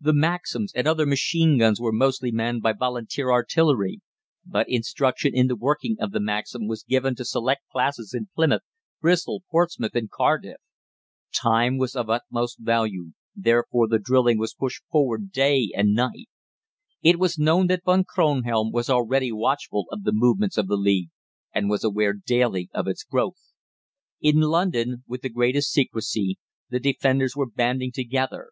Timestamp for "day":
15.32-15.70